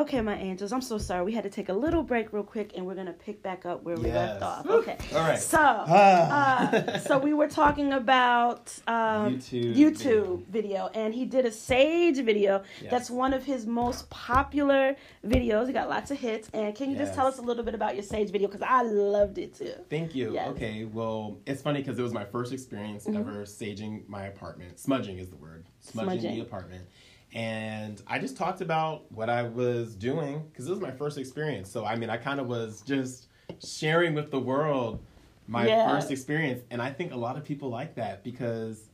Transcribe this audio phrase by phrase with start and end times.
[0.00, 1.24] Okay, my angels, I'm so sorry.
[1.24, 3.82] We had to take a little break real quick and we're to pick back up
[3.82, 4.66] where we left off.
[4.66, 4.96] Okay.
[5.12, 5.38] All right.
[5.38, 6.70] So, Ah.
[6.72, 10.88] uh, so we were talking about um, YouTube YouTube video.
[10.94, 12.62] and he did a Sage video.
[12.80, 12.90] Yes.
[12.90, 14.96] That's one of his most popular
[15.26, 15.66] videos.
[15.66, 16.48] He got lots of hits.
[16.54, 18.48] And can you just tell us a little bit about your Sage video?
[18.48, 19.74] Because I loved it too.
[19.90, 20.32] Thank you.
[20.32, 20.48] Yes.
[20.52, 23.18] Okay, well, it's funny because it was my first experience Mhm.
[23.20, 24.78] ever saging my apartment.
[24.80, 25.66] Smudging is the word.
[25.80, 26.34] Smudging, Smudging.
[26.36, 26.84] the apartment.
[27.32, 31.70] And I just talked about what I was doing because it was my first experience.
[31.70, 33.28] So, I mean, I kind of was just
[33.64, 35.00] sharing with the world
[35.46, 35.88] my Yeah.
[35.88, 36.62] first experience.
[36.70, 38.89] And I think a lot of people like that because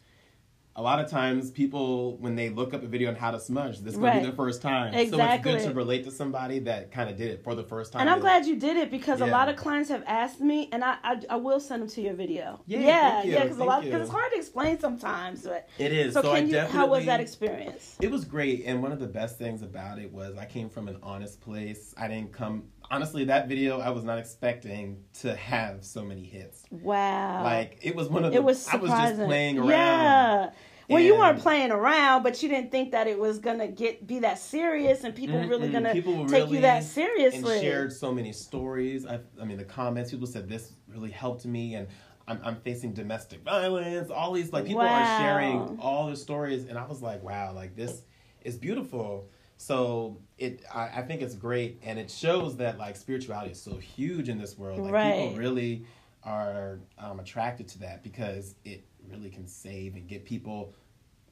[0.78, 3.80] a lot of times people, when they look up a video on how to smudge,
[3.80, 4.20] this is going to Right.
[4.20, 4.92] be their first time.
[4.92, 5.18] exactly.
[5.18, 7.94] So, it's good to relate to somebody that kind of did it for the first
[7.94, 8.02] time.
[8.02, 10.84] And I'm glad you did it because a lot of clients have asked me, and
[10.84, 12.60] I I, I will send them to your video.
[12.66, 15.42] Yeah, you, yeah, because a lot because it's hard to explain sometimes.
[15.44, 16.12] But It is.
[16.12, 16.58] so, So, I can you?
[16.60, 17.96] How was that experience?
[18.00, 20.88] It was great, and one of the best things about it was I came from
[20.88, 21.94] an honest place.
[21.96, 26.62] I didn't come honestly that video I was not expecting to have so many hits.
[26.70, 29.16] Wow, Like it was one of the it was I was surprising.
[29.16, 29.70] just playing around.
[29.70, 30.50] Yeah.
[30.88, 34.20] Well, you weren't playing around, but you didn't think that it was gonna get be
[34.20, 35.72] that serious, and people really Mm-mm.
[35.72, 37.60] gonna People take you really- that and seriously.
[37.60, 39.06] shared so many stories.
[39.06, 41.88] I, I mean, the comments people said this really helped me, and
[42.28, 44.10] I'm, I'm facing domestic violence.
[44.10, 45.02] All these like people Wow.
[45.02, 48.02] are sharing all their stories, and I was like, wow, like this
[48.42, 49.28] is beautiful.
[49.58, 53.76] So it, I, I think it's great, and it shows that like spirituality is so
[53.76, 54.80] huge in this world.
[54.80, 55.14] Like Right.
[55.30, 55.84] people really
[56.24, 60.74] are um, attracted to that because it really can save and get people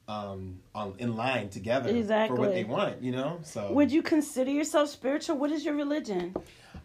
[0.07, 1.89] um, on in line together
[2.27, 3.01] for what they want.
[3.01, 5.37] You know, so Would you consider yourself spiritual?
[5.37, 6.35] What is your religion?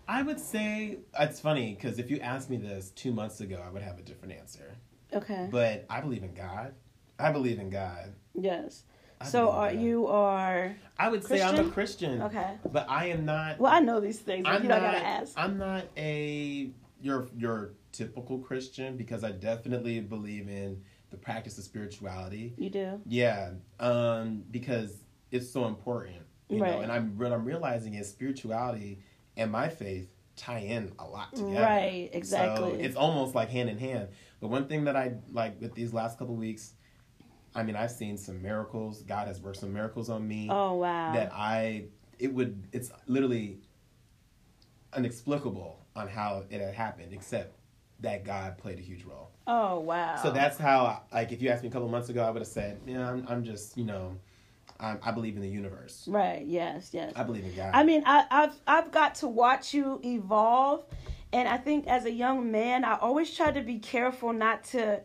[0.09, 3.71] I would say it's funny because if you asked me this two months ago, I
[3.71, 4.75] would have a different answer.
[5.13, 5.49] Okay.
[5.51, 6.75] But I believe in God.
[7.19, 8.13] I believe in God.
[8.35, 8.85] yes.
[9.21, 9.81] I So are God.
[9.83, 12.21] you are I would say I'm a Christian?
[12.21, 12.23] Christian.
[12.23, 12.55] okay?
[12.73, 13.59] But I am not.
[13.61, 14.47] Well, I know these things.
[14.49, 14.93] I'm you don't not.
[14.93, 15.35] gotta ask.
[15.37, 16.71] I'm not a
[17.03, 22.55] your your typical Christian because I definitely believe in the practice of spirituality.
[22.57, 23.01] You do.
[23.07, 26.81] Yeah, um, because it's so important, you know.
[26.81, 29.01] And I'm what I'm realizing is spirituality
[29.37, 31.61] and my faith tie in a lot together.
[31.63, 32.71] Right, exactly.
[32.71, 34.09] So it's almost like hand in hand.
[34.41, 36.75] But one thing that I like with these last couple weeks,
[37.55, 39.03] I mean, I've seen some miracles.
[39.03, 41.13] God has worked some miracles on me Oh wow.
[41.13, 41.87] that I
[42.19, 43.59] it would it's literally
[44.97, 47.57] inexplicable on how it had happened, except
[48.03, 49.31] that God played a huge role.
[49.47, 50.17] oh wow.
[50.23, 52.49] So that's how, like, if you asked me a couple months ago, I would have
[52.49, 54.17] said, "Yeah, I'm, I'm just, you know,
[54.79, 56.07] I'm, I believe in the universe.
[56.09, 56.45] right.
[56.47, 56.91] Yes.
[56.93, 57.13] Yes.
[57.17, 60.85] I believe in God." I mean, I, I've I've got to watch you evolve,
[61.33, 65.01] and I think as a young man, I always try to be careful not to,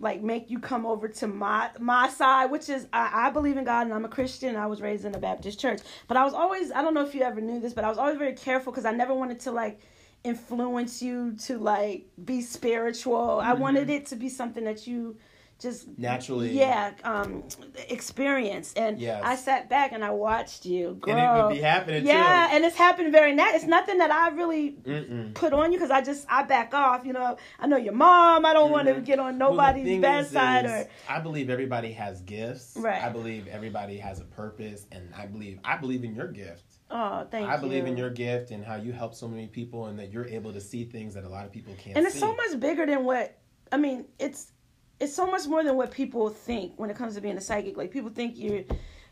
[0.00, 3.64] like, make you come over to my my side, which is I, I believe in
[3.64, 4.54] God and I'm a Christian.
[4.54, 7.14] I was raised in a Baptist church, but I was always I don't know if
[7.14, 9.50] you ever knew this, but I was always very careful because I never wanted to
[9.50, 9.80] like
[10.24, 13.40] influence you to like be spiritual.
[13.40, 13.60] I Mm-hmm.
[13.62, 15.16] wanted it to be something that you
[15.60, 16.56] just Naturally.
[16.56, 17.42] yeah um
[17.88, 19.20] experience and Yes.
[19.24, 22.64] i sat back and i watched you grow and it would be happening yeah, and
[22.64, 23.56] it's happened very nat.
[23.56, 24.76] It's nothing that I really.
[24.84, 25.34] Mm-mm.
[25.34, 27.04] put on you because I just I back off.
[27.04, 28.46] You know, I know your mom.
[28.46, 31.50] I don't want to get on nobody's thing bad is- side is, or I believe
[31.50, 32.76] everybody has gifts.
[32.76, 33.02] Right.
[33.02, 36.67] I believe everybody has a purpose, and I believe I believe in your gift.
[36.90, 37.52] Oh, thank you.
[37.52, 40.26] I believe in your gift and how you help so many people, and that you're
[40.26, 41.96] able to see things that a lot of people can't.
[41.96, 42.20] and it's see.
[42.20, 43.38] so much bigger than what
[43.72, 44.06] I mean.
[44.18, 44.52] It's
[45.00, 47.76] it's so much more than what people think when it comes to being a psychic.
[47.76, 48.62] Like people think you're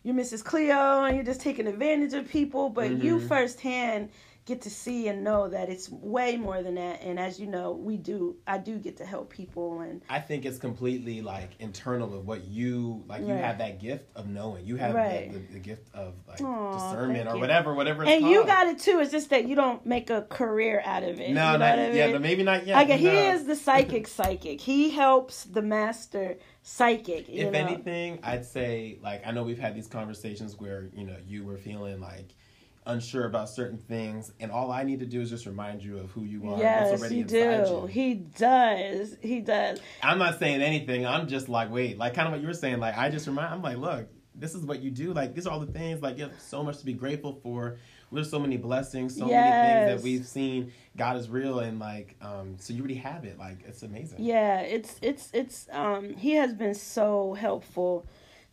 [0.03, 0.45] you're Mrs.
[0.45, 3.29] Cleo and you're just taking advantage of people, but you Mhm.
[3.29, 4.11] firsthand
[4.47, 7.03] get to see and know that it's way more than that.
[7.03, 8.37] And as you know, we do.
[8.47, 12.45] I do get to help people and I think it's completely like internal of what
[12.45, 13.23] you like.
[13.23, 13.41] You Right.
[13.45, 14.65] have that gift of knowing.
[14.65, 15.33] You have Right.
[15.33, 17.41] the, the, the gift of like Aw, discernment or you.
[17.41, 18.05] whatever, whatever.
[18.05, 19.01] It's and you got it too.
[19.01, 21.19] It's just that you don't make a career out of it.
[21.19, 22.15] no, you know not I yeah, mean?
[22.15, 22.77] but maybe not yet.
[22.77, 24.61] Like he is the psychic psychic.
[24.61, 27.29] He helps the master psychic.
[27.29, 27.59] You if know?
[27.59, 31.59] anything, I'd say like I know we've had these conversations where you know you were
[31.59, 32.35] feeling like
[32.87, 36.11] unsure about certain things, and all I need to do is just remind you of
[36.13, 36.59] who you are.
[36.59, 37.39] Yes, already you do.
[37.39, 37.87] You.
[37.87, 39.17] He does.
[39.21, 39.81] He does.
[40.03, 41.07] I'm not saying anything.
[41.07, 42.79] I'm just like wait, like kind of what you were saying.
[42.79, 43.53] Like I just remind.
[43.53, 45.13] I'm like, look, this is what you do.
[45.13, 46.03] Like these are all the things.
[46.03, 47.79] Like you have so much to be grateful for.
[48.13, 50.73] There's so many blessings, so many things that we've seen.
[50.97, 53.37] God is real, and like, um, so you already have it.
[53.37, 54.23] Like it's amazing.
[54.23, 58.07] Yeah, it's it's it's um he has been so helpful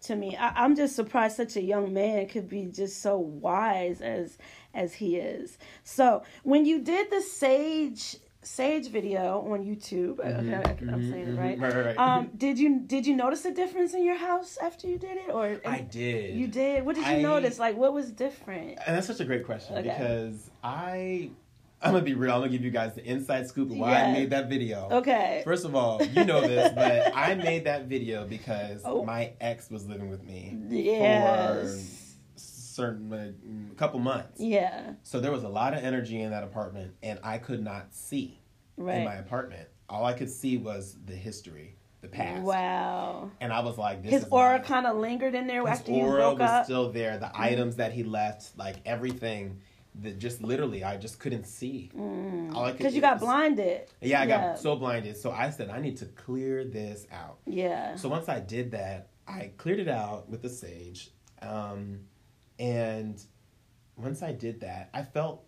[0.03, 0.35] to me.
[0.37, 4.37] I, I'm just surprised such a young man could be just so wise as
[4.73, 5.57] as he is.
[5.83, 10.19] So when you did the sage Sage video on YouTube.
[10.19, 11.39] Okay, Mhm, I- I'm mhm, saying it mhm.
[11.39, 11.57] right.
[11.57, 11.97] Right, right, right.
[11.97, 15.29] Um, did you did you notice a difference in your house after you did it,
[15.29, 16.35] or I did.
[16.35, 16.85] you did?
[16.85, 17.57] What did you I- notice?
[17.57, 18.79] Like, what was different?
[18.85, 19.87] And that's such a great question Okay.
[19.87, 21.29] because I,
[21.83, 22.33] I'm gonna be real.
[22.33, 24.87] I'm gonna give you guys the inside scoop of why I made that video.
[24.91, 25.41] Okay.
[25.43, 29.03] First of all, you know this, but I made that video because Oh.
[29.03, 32.15] my ex was living with me Yes.
[32.35, 33.31] certain uh,
[33.71, 34.39] a couple months.
[34.39, 34.93] Yeah.
[35.03, 38.39] So there was a lot of energy in that apartment, and I could not see
[38.77, 39.67] in my apartment.
[39.89, 42.41] All I could see was the history, the past.
[42.43, 43.29] Wow.
[43.41, 45.91] And I was like, this His is aura kind of lingered in there His after
[45.91, 46.65] you aura was up.
[46.65, 47.17] still there.
[47.17, 49.59] The items that he left, like everything,
[50.01, 51.89] that just literally I just couldn't see.
[51.93, 53.87] Could- Because you got was- blinded.
[54.01, 54.47] Yeah, I Yeah.
[54.49, 55.17] got so blinded.
[55.17, 57.37] So I said I need to clear this out.
[57.45, 57.95] Yeah.
[57.95, 61.11] So once I did that, I cleared it out with the sage,
[61.41, 62.01] um,
[62.59, 63.21] and
[63.95, 65.45] once I did that, I felt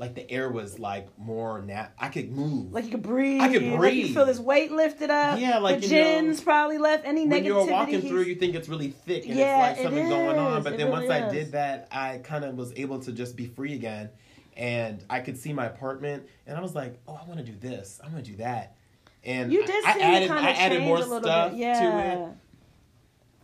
[0.00, 1.90] like the air was like more nat.
[1.98, 2.72] I could move.
[2.72, 3.42] Like you could breathe.
[3.42, 4.14] I could Like you breathe.
[4.14, 5.38] feel this weight lifted up.
[5.38, 7.04] Yeah, like, the you know, gins probably left.
[7.06, 7.30] Any negativity.
[7.30, 10.38] when you're walking through, you think it's really thick and Yeah, it's like something going
[10.38, 10.62] on.
[10.62, 13.36] But It then really once I did that, I kind of was able to just
[13.36, 14.08] be free again,
[14.56, 17.56] and I could see my apartment, and I was like, "Oh, I want to do
[17.58, 18.00] this.
[18.02, 18.76] I want to do that."
[19.22, 21.52] And You did I, I added, kind I of added more stuff bit.
[21.52, 22.12] to Yeah.
[22.14, 22.28] it.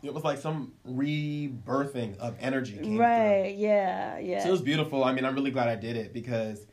[0.03, 2.79] It was like some rebirthing of energy.
[2.79, 3.55] Came Right.
[3.57, 4.19] Yeah.
[4.19, 4.43] Yeah.
[4.43, 5.05] So it was beautiful.
[5.05, 6.67] I mean, I'm really glad I did it because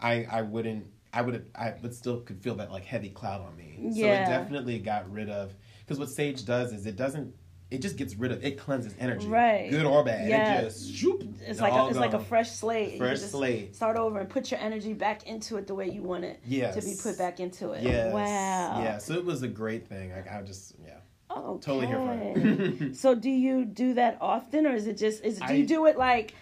[0.00, 3.56] I I wouldn't I would I would still could feel that like heavy cloud on
[3.56, 3.78] me.
[3.78, 4.24] Yeah.
[4.26, 7.34] So it definitely got rid of because what sage does is it doesn't
[7.70, 9.70] it just gets rid of it cleanses energy, Right.
[9.70, 10.28] Good or bad.
[10.28, 10.58] Yeah.
[10.58, 12.98] It just shoop, it's like a, it's like a fresh slate.
[12.98, 13.74] Fresh slate.
[13.74, 16.74] Start over and put your energy back into it the way you want it Yes.
[16.74, 17.82] to be put back into it.
[17.82, 18.12] Yes.
[18.12, 18.82] Wow.
[18.82, 18.98] Yeah.
[18.98, 20.12] So it was a great thing.
[20.12, 20.96] Like I just yeah.
[21.36, 22.96] Oh, Totally here for it.
[23.02, 25.86] so do you do that often, or is it just is do I- you do
[25.86, 26.34] it like?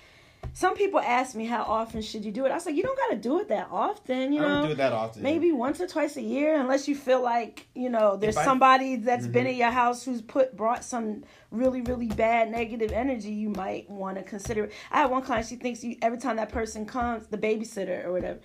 [0.54, 2.50] Some people ask me how often should you do it.
[2.50, 4.32] I was like, you don't got to do it that often.
[4.32, 5.22] You I know, don't do it that often.
[5.22, 8.96] maybe once or twice a year, unless you feel like you know there's I- somebody
[8.96, 9.50] that's been Mhm.
[9.50, 13.30] in your house who's put brought some really really bad negative energy.
[13.30, 14.64] You might want to consider.
[14.64, 14.72] it.
[14.90, 15.46] I had one client.
[15.46, 18.40] She thinks you every time that person comes, the babysitter or whatever.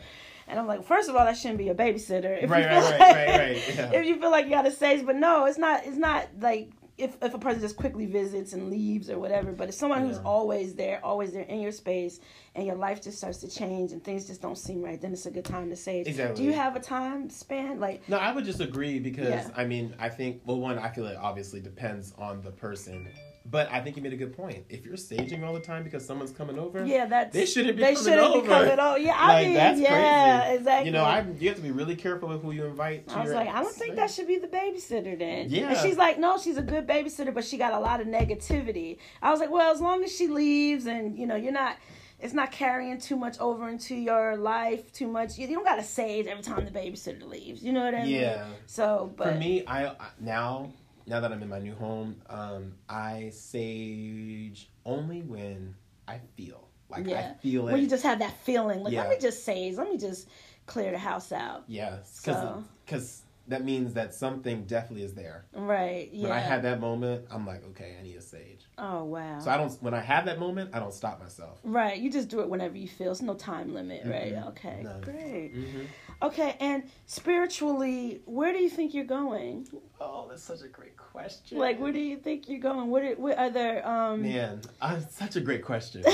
[0.47, 2.43] And I'm like, first of all, that shouldn't be a babysitter.
[2.43, 3.91] If Right, you right, feel right, like- right, right, yeah.
[3.99, 5.85] If you feel like you got to say, but no, it's not.
[5.85, 9.51] It's not like if if a person just quickly visits and leaves or whatever.
[9.51, 12.19] But it's someone who's always there, always there in your space,
[12.55, 15.25] and your life just starts to change and things just don't seem right, then it's
[15.25, 16.01] a good time to say.
[16.01, 16.35] Exactly.
[16.37, 17.79] Do you have a time span?
[17.81, 19.49] Like, No, I would just agree because Yeah.
[19.57, 23.09] I mean, I think well, one, I feel it obviously depends on the person,
[23.45, 24.65] but I think you made a good point.
[24.69, 27.83] If you're saging all the time because someone's coming over, yeah, that's they shouldn't be
[27.83, 28.41] they coming shouldn't over.
[28.41, 28.97] be coming over.
[28.97, 30.57] Yeah, I like mean, that's yeah, crazy.
[30.57, 30.85] exactly.
[30.87, 33.07] You know, I you have to be really careful with who you invite.
[33.09, 35.49] To I was like, I don't think that should be the babysitter then.
[35.49, 35.69] Yeah.
[35.69, 38.97] And she's like, no, she's a good babysitter, but she got a lot of negativity.
[39.21, 41.77] I was like, well, as long as she leaves and, you know, you're not,
[42.19, 45.37] it's not carrying too much over into your life too much.
[45.37, 47.63] You, you don't got to sage every time the babysitter leaves.
[47.63, 48.15] You know what I mean?
[48.21, 48.47] Yeah.
[48.65, 49.33] So, but.
[49.33, 50.73] For me, I- now
[51.07, 55.75] now that I'm in my new home, um, I sage only when
[56.07, 57.33] I feel like Yeah.
[57.35, 57.73] I feel it.
[57.73, 59.01] when you just have that feeling, like, Yeah.
[59.01, 60.27] let me just sage, let me just
[60.65, 61.63] clear the house out.
[61.67, 65.45] yes, So- because that means that something definitely is there.
[65.53, 66.09] Right.
[66.11, 66.23] Yeah.
[66.23, 68.65] When I have that moment, I'm like, okay, I need a sage.
[68.79, 69.39] oh, wow.
[69.39, 69.71] So I don't.
[69.83, 71.59] When I have that moment, I don't stop myself.
[71.63, 71.97] right.
[71.99, 73.11] You just do it whenever you feel.
[73.11, 74.33] It's no time limit, right?
[74.33, 74.47] Mhm.
[74.49, 74.81] Okay.
[74.83, 74.99] No.
[75.01, 75.53] Great.
[75.55, 75.81] Mm-hmm.
[76.21, 79.67] Okay, and spiritually, where do you think you're going?
[79.99, 81.57] Oh, that's such a great question.
[81.57, 82.89] Like, where do you think you're going?
[82.89, 83.87] What are, what are there?
[83.87, 86.03] Um, Man, uh, such a great question.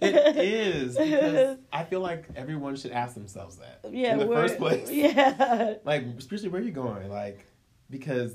[0.00, 4.46] it is because I feel like everyone should ask themselves that yeah, in the where-
[4.46, 4.90] first place.
[4.98, 7.08] Yeah, Like, especially where are you going?
[7.10, 7.46] Like,
[7.90, 8.34] because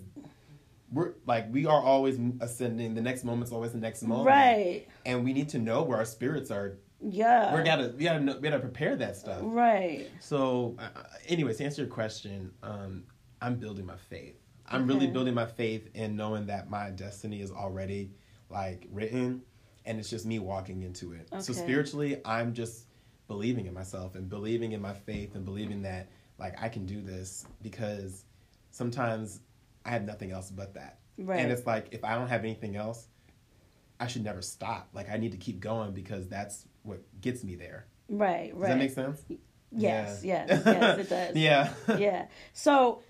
[0.91, 2.93] we're like we are always ascending.
[2.95, 4.87] The next moment's always the next moment, right.
[5.05, 6.77] And we need to know where our spirits are.
[7.03, 9.41] Yeah, we gotta we gotta know, we gotta prepare that stuff.
[9.43, 10.07] right.
[10.19, 13.03] So, uh, anyways, to answer your question, um,
[13.41, 14.35] I'm building my faith.
[14.67, 18.11] I'm really building my faith in knowing that my destiny is already
[18.49, 19.43] like written,
[19.85, 21.27] and it's just me walking into it.
[21.43, 22.85] So spiritually, I'm just
[23.27, 27.01] believing in myself and believing in my faith and believing that like I can do
[27.01, 28.25] this because
[28.71, 29.41] sometimes
[29.85, 30.99] I have nothing else but that.
[31.17, 31.39] Right.
[31.39, 33.07] And it's like if I don't have anything else,
[33.99, 34.89] I should never stop.
[34.93, 37.87] Like I need to keep going because that's what gets me there.
[38.09, 38.69] right, Does right.
[38.69, 39.23] that make sense?
[39.71, 40.45] yes, Yeah.
[40.47, 41.35] yes, yes, it does.
[41.47, 41.73] yeah.
[41.97, 42.27] yeah.
[42.53, 43.01] So,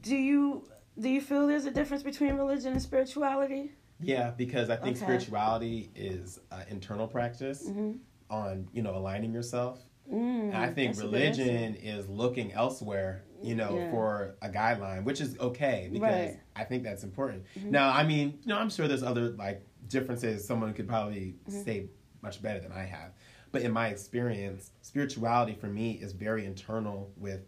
[0.00, 0.64] do you
[0.98, 3.72] do you feel there's a difference between religion and spirituality?
[4.00, 5.04] Yeah, because I think Okay.
[5.04, 7.92] spirituality is uh, internal practice Mm-hmm.
[8.30, 9.78] on you know aligning yourself.
[10.12, 11.42] Mm, I think that's a good answer.
[11.44, 13.90] religion is looking elsewhere, you know, Yeah.
[13.92, 16.28] for a guideline, which is okay because Right.
[16.30, 16.60] Mm-hmm.
[16.60, 17.44] I think that's important.
[17.64, 20.44] Now, I mean, you know, I'm sure there's other like differences.
[20.44, 21.62] Someone could probably Mm-hmm.
[21.62, 21.86] say
[22.22, 23.12] much better than I have,
[23.50, 27.40] but in my experience, spirituality for me is very internal with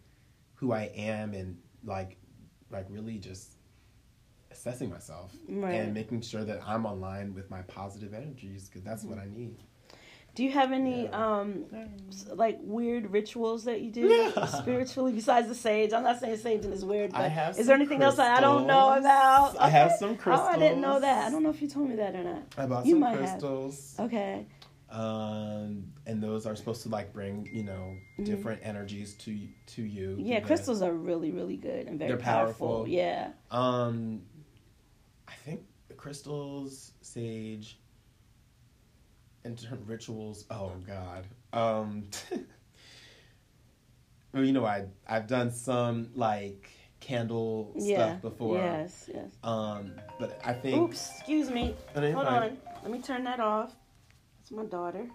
[0.55, 2.17] who I am and like
[2.71, 3.53] like really just
[4.51, 5.75] assessing myself Right.
[5.75, 9.57] and making sure that I'm online with my positive energies because that's what I need.
[10.35, 11.11] Do you have any Yeah.
[11.39, 11.67] um
[12.33, 14.47] like weird rituals that you do Yeah.
[14.63, 15.93] spiritually besides the sage?
[15.93, 18.41] I'm not saying sage is weird, but I have is there anything else that I
[18.41, 19.05] don't know crystals.
[19.55, 19.61] about?
[19.61, 20.49] I have some crystals.
[20.51, 21.27] Oh, I didn't know that.
[21.27, 22.43] I don't know if you told me that or not.
[22.59, 23.45] I bought You some might have.
[24.01, 24.47] Okay.
[24.91, 28.25] Um and those are supposed to like bring you know Mhm.
[28.27, 29.37] different energies to
[29.67, 32.69] to you Yeah, crystals are really, really good and very They're powerful.
[32.69, 32.89] powerful.
[32.89, 33.33] Yeah.
[33.51, 34.23] um
[35.27, 37.79] i think the crystals sage
[39.45, 42.09] and different rituals oh god um
[44.33, 47.97] well, you know i i've done some like candle Yeah.
[48.19, 49.11] stuff before Yes.
[49.13, 49.31] Yes.
[49.43, 51.11] um but i think Oops.
[51.19, 51.75] Excuse me.
[51.95, 52.57] Hold on.
[52.83, 53.75] Let me turn that off.
[54.45, 55.09] It's my daughter.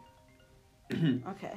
[0.91, 1.53] okay.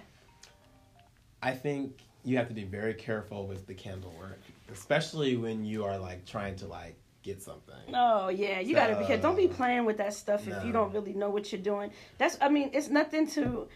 [1.43, 5.83] I think you have to be very careful with the candle work, especially when you
[5.87, 7.95] are like trying to like get something.
[7.95, 9.31] Oh yeah, you gotta be careful.
[9.31, 11.93] Don't be playing with that stuff if you don't really know what you're doing.
[12.19, 13.69] That's I mean, it's nothing to.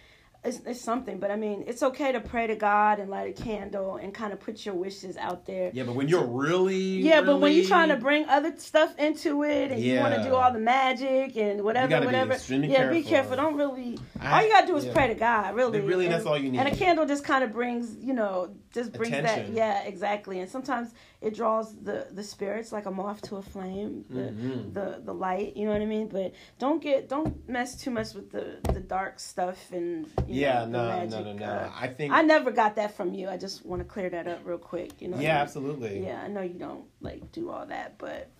[0.46, 3.42] It's, it's something, but I mean, it's okay to pray to God and light a
[3.42, 5.70] candle and kind of put your wishes out there.
[5.74, 9.42] Yeah, but when you're really Yeah, but when you're trying to bring other stuff into
[9.42, 12.88] it and you want to do all the magic and whatever, be whatever, extremely yeah,
[12.88, 13.10] be careful.
[13.10, 13.36] careful.
[13.36, 13.98] Don't really.
[14.20, 14.92] I- all you gotta do is yeah.
[14.92, 15.80] pray to God, really.
[15.80, 16.58] But really, and, that's all you need.
[16.60, 19.48] And a candle just kind of brings, you know, just brings that.
[19.50, 20.40] Yeah, exactly.
[20.40, 24.04] And sometimes it draws the the spirits like a moth to a flame.
[24.10, 24.74] The, Mhm.
[24.74, 26.08] the the light, you know what I mean.
[26.08, 30.64] But don't get don't mess too much with the the dark stuff and you Yeah,
[30.64, 31.10] know, no, magic.
[31.10, 31.46] no, no, no.
[31.46, 32.12] uh, I think.
[32.12, 33.28] I never got that from you.
[33.28, 35.00] I just want to clear that up real quick.
[35.00, 35.16] You know.
[35.16, 35.42] I yeah, mean?
[35.42, 36.04] absolutely.
[36.04, 38.30] Yeah, I know you don't like do all that, but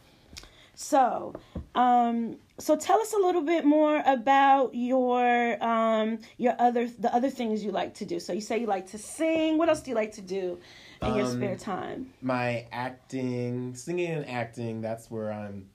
[0.79, 1.33] so
[1.75, 7.31] um so tell us a little bit more about your um your other the other
[7.31, 8.21] things you like to do.
[8.21, 9.57] So you say you like to sing.
[9.57, 10.59] What else do you like to do
[11.01, 12.13] in your Um, spare time?
[12.21, 14.83] My acting, singing and acting.
[14.83, 15.69] That's where I'm.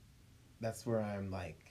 [0.60, 1.71] That's where I'm like.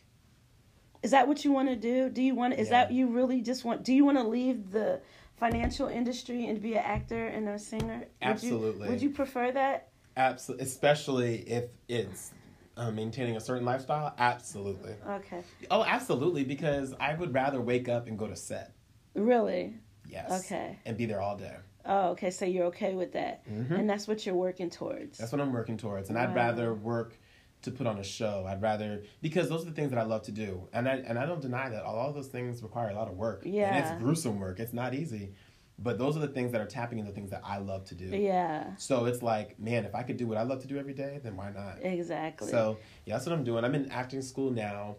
[1.02, 2.08] Is that what you want to do?
[2.10, 2.84] Do you want is Yeah.
[2.84, 5.00] that you really just want do you want to leave the
[5.36, 8.00] financial industry and be an actor and a singer?
[8.00, 8.86] Would Absolutely.
[8.86, 9.88] You, would you prefer that?
[10.16, 12.32] Absolutely, especially if it's
[12.76, 14.14] uh, maintaining a certain lifestyle.
[14.18, 14.94] Absolutely.
[15.08, 15.42] Okay.
[15.70, 16.44] Oh, absolutely.
[16.44, 18.74] Because I would rather wake up and go to set.
[19.14, 19.74] Really?
[20.06, 20.44] Yes.
[20.44, 20.78] Okay.
[20.84, 21.56] And be there all day.
[21.86, 22.30] Oh, okay.
[22.30, 23.46] So you're okay with that.
[23.48, 23.78] Mhm.
[23.78, 25.16] And that's what you're working towards.
[25.18, 27.18] That's what I'm working towards, and I'd rather work
[27.62, 28.46] to put on a show.
[28.48, 31.18] I'd rather because those are the things that I love to do, and I and
[31.18, 33.44] I don't deny that all of those things require a lot of work.
[33.44, 33.78] and Yeah.
[33.78, 34.60] it's gruesome work.
[34.60, 35.34] It's not easy,
[35.78, 38.06] but those are the things that are tapping into things that I love to do.
[38.06, 40.94] Yeah, So it's like, man, if I could do what I love to do every
[40.94, 41.78] day, then why not?
[41.82, 42.50] exactly.
[42.50, 43.64] So yeah, that's what I'm doing.
[43.64, 44.96] I'm in acting school now.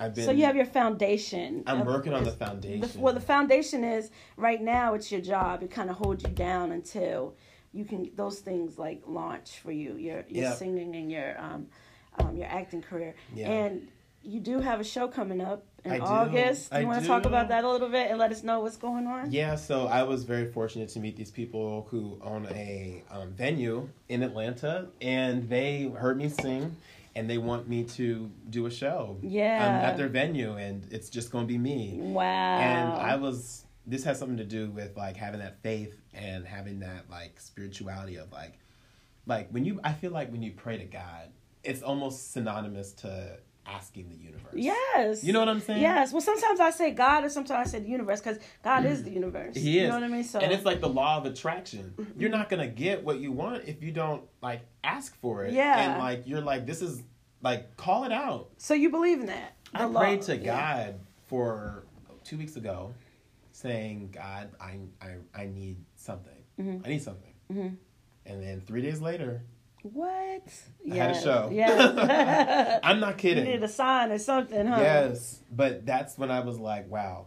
[0.00, 0.24] I've been.
[0.26, 1.64] So you have your foundation.
[1.66, 2.80] I'm working on the foundation.
[2.80, 4.94] The, well, the foundation is right now.
[4.94, 5.64] It's your job.
[5.64, 7.34] It kind of holds you down until
[7.72, 9.96] you can those things like launch for you.
[9.96, 10.56] Your your Yep.
[10.56, 11.66] singing and your um,
[12.20, 13.14] um your acting career.
[13.34, 13.50] Yeah.
[13.50, 13.88] And
[14.22, 16.04] you do have a show coming up in I do.
[16.04, 16.72] August.
[16.72, 18.76] I you want to talk about that a little bit and let us know what's
[18.76, 19.32] going on?
[19.32, 23.88] Yeah, so I was very fortunate to meet these people who own a um, venue
[24.08, 26.76] in Atlanta, and they heard me sing,
[27.14, 29.82] and they want me to do a show um, Yeah.
[29.84, 31.96] at their venue, and it's just going to be me.
[31.98, 32.58] Wow.
[32.58, 33.64] And I was.
[33.86, 38.16] This has something to do with like having that faith and having that like spirituality
[38.16, 38.58] of like,
[39.26, 39.80] like when you.
[39.82, 41.30] I feel like when you pray to God,
[41.64, 44.54] it's almost synonymous to asking the universe.
[44.54, 45.22] Yes.
[45.22, 45.82] You know what I'm saying?
[45.82, 46.10] Yes.
[46.12, 49.10] Well, sometimes I say God, or sometimes I say the universe, because God is the
[49.10, 49.54] universe.
[49.56, 49.82] He is.
[49.82, 50.24] You know what I mean?
[50.24, 51.92] So and it's like the law of attraction.
[52.16, 55.52] You're not gonna get what you want if you don't like ask for it.
[55.52, 55.78] Yeah.
[55.92, 57.02] And like you're like, this is
[57.42, 58.48] like call it out.
[58.56, 59.54] So you believe in that?
[59.74, 60.00] I law.
[60.00, 60.56] prayed to Yeah.
[60.86, 61.84] God for
[62.24, 62.94] two weeks ago,
[63.52, 66.32] saying, God, I I, I need something.
[66.58, 66.86] Mhm.
[66.86, 67.34] I need something.
[67.52, 67.76] Mhm.
[68.24, 69.42] And then three days later,
[69.82, 70.42] What?
[70.90, 71.50] I had a show.
[71.52, 72.80] Yeah.
[72.82, 73.44] I'm not you kidding.
[73.44, 74.80] needed a sign or something, huh?
[74.80, 77.26] Yes, but that's when I was like, wow,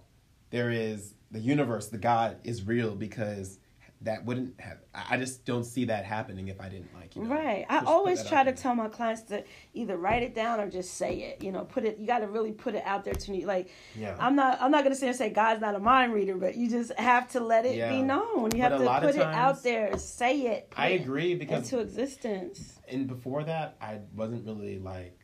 [0.50, 3.58] there is the universe, the God is real because
[4.03, 4.79] that wouldn't have.
[4.96, 7.24] I just don't see that happening if I didn't like you.
[7.24, 7.65] Know, Right.
[7.70, 9.43] I push- always try to tell my clients to
[9.75, 11.43] either write it down or just say it.
[11.43, 12.00] You know, put it.
[12.00, 13.46] You got to really put it out there to me.
[13.46, 14.15] Like Yeah.
[14.20, 14.60] I'm not.
[14.60, 17.29] I'm not gonna sit and say God's not a mind reader, but you just have
[17.34, 18.46] to let it be known.
[18.55, 19.96] You But have to put it out there.
[20.00, 20.74] Say it.
[20.75, 22.79] I agree because into existence.
[22.88, 25.17] and before that, I wasn't really like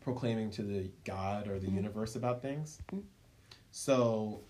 [0.00, 1.76] proclaiming to the God or the Mm-hmm.
[1.76, 2.80] universe about things.
[3.70, 4.40] So,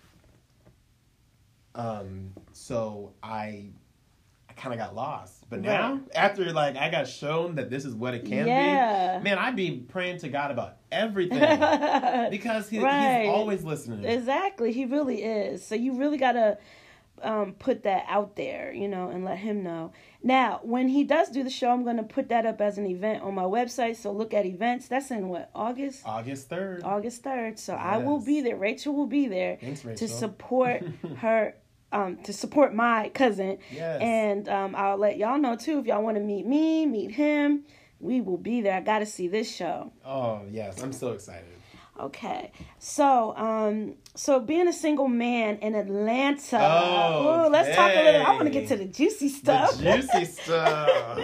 [1.75, 3.71] um, so I,
[4.49, 5.49] I kind of got lost.
[5.49, 5.67] But Right.
[5.67, 9.19] now, after like I got shown that this is what it can Yeah.
[9.19, 11.41] be, man, I'd be praying to God about everything
[12.31, 13.23] because he, Right.
[13.23, 14.05] he's always listening.
[14.05, 15.64] Exactly, he really is.
[15.64, 16.59] So you really gotta
[17.23, 19.93] um, put that out there, you know, and let him know.
[20.25, 23.23] Now, when he does do the show, I'm gonna put that up as an event
[23.23, 23.95] on my website.
[23.97, 24.88] So look at events.
[24.88, 26.83] That's in what August, August third.
[26.83, 27.61] August third.
[27.61, 28.57] So I will be there.
[28.57, 30.83] Rachel will be there Thanks, to support
[31.19, 31.55] her.
[31.92, 34.00] Um, to support my cousin, Yes.
[34.00, 37.64] and um, I'll let y'all know too if y'all want to meet me, meet him.
[38.00, 38.75] We will be there.
[38.78, 39.92] I got to see this show.
[40.04, 41.44] Oh yes, I'm so excited.
[42.00, 46.58] Okay, so um, so being a single man in Atlanta.
[46.58, 48.26] Oh, Ooh, let's talk a little.
[48.26, 49.76] I want to get to the juicy stuff.
[49.76, 50.88] The juicy stuff.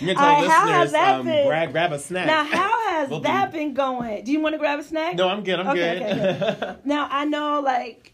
[0.00, 1.46] Gonna tell right, how has that um, been?
[1.46, 2.26] grab, grab a snack.
[2.26, 4.24] now, how has We'll be- that been going?
[4.24, 5.14] Do you want to grab a snack?
[5.14, 5.58] No, I'm good.
[5.60, 6.42] I'm Okay, good.
[6.42, 8.12] okay, Now I know, like,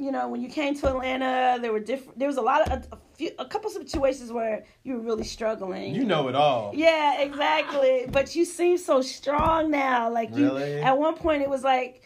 [0.00, 2.18] you know, when you came to Atlanta, there were different.
[2.18, 5.94] There was a lot of a, few, a couple situations where you were really struggling.
[5.94, 6.72] you know it all.
[6.74, 8.06] Yeah, exactly.
[8.10, 10.10] but you seem so strong now.
[10.10, 10.80] Like you Really?
[10.80, 12.02] at one point it was like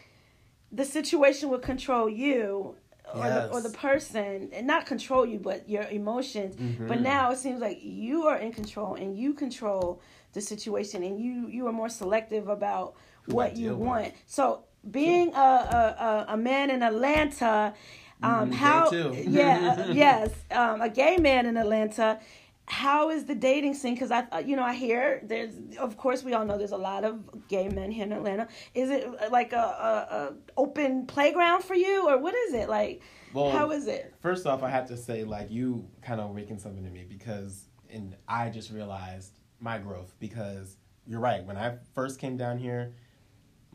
[0.72, 2.74] the situation would control you
[3.14, 6.56] or the, or the person and not control you but your emotions.
[6.88, 7.02] But Mhm.
[7.02, 10.00] now it seems like you are in control and you control
[10.32, 12.94] the situation and you you are more selective about
[13.26, 13.86] Who what you with.
[13.86, 14.12] want.
[14.26, 17.74] So being a, a, a, man in Atlanta,
[18.22, 22.18] um, Mm, how yeah yes um, a gay man in Atlanta
[22.66, 23.94] how is the dating scene?
[23.94, 26.76] Because i uh, you know i hear there's of course we all know there's a
[26.76, 28.48] lot of gay men here in atlanta.
[28.74, 32.68] Is it uh, like a, a, a open playground for you or what is it?
[32.68, 33.02] Like
[33.34, 34.14] Well, how is it?
[34.20, 37.66] First off, I have to say, like, you kind of awakened something to me because,
[37.90, 40.76] and I just realized my growth because
[41.06, 41.44] you're right.
[41.44, 42.94] When I first came down here,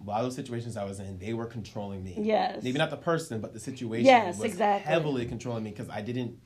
[0.01, 2.15] a lot of those situations I was in, they were controlling me.
[2.19, 2.63] Yes.
[2.63, 4.91] Maybe not the person, but the situation Yes, was exactly.
[4.91, 6.37] heavily controlling me because I didn't,